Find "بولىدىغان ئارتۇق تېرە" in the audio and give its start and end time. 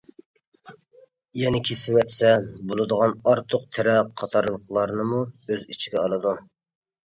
2.73-4.01